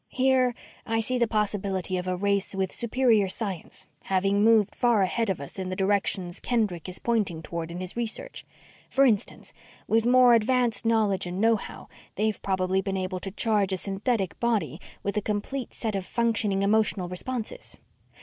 Here, 0.09 0.55
I 0.83 0.99
see 0.99 1.19
the 1.19 1.27
possibility 1.27 1.95
of 1.95 2.07
a 2.07 2.15
race 2.15 2.55
with 2.55 2.71
superior 2.71 3.29
science, 3.29 3.85
having 4.05 4.43
moved 4.43 4.73
far 4.73 5.03
ahead 5.03 5.29
of 5.29 5.39
us 5.39 5.59
in 5.59 5.69
the 5.69 5.75
directions 5.75 6.39
Kendrick 6.39 6.89
is 6.89 6.97
pointing 6.97 7.43
toward 7.43 7.69
in 7.69 7.79
his 7.79 7.95
research. 7.95 8.43
For 8.89 9.05
instance, 9.05 9.53
with 9.87 10.07
more 10.07 10.33
advanced 10.33 10.85
knowledge 10.87 11.27
and 11.27 11.39
know 11.39 11.55
how, 11.55 11.87
they've 12.15 12.41
probably 12.41 12.81
been 12.81 12.97
able 12.97 13.19
to 13.19 13.29
charge 13.29 13.71
a 13.73 13.77
synthetic 13.77 14.39
body 14.39 14.81
with 15.03 15.17
a 15.17 15.21
complete 15.21 15.71
set 15.71 15.93
of 15.93 16.03
functioning 16.03 16.63
emotional 16.63 17.07
responses. 17.07 17.77